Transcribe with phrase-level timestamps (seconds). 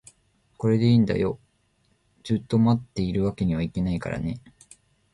[0.57, 1.37] これでいいんだよ、
[2.23, 4.41] ずっと持っているわけにはいけないからね